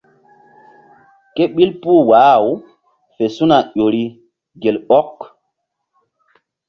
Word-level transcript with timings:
Ke 1.35 1.43
ɓil 1.55 1.71
puh 1.81 2.01
wah-aw 2.09 2.47
fe 3.15 3.25
su̧na 3.35 3.57
ƴo 3.73 3.85
ri 3.93 4.03
gel 4.61 4.77
ɔk. 4.99 5.15